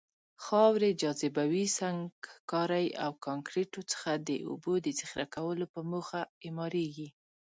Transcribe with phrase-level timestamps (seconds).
[0.43, 7.09] خاورې، جاذبوي سنګکارۍ او کانکریتو څخه د اوبو د ذخیره کولو په موخه اعماريږي.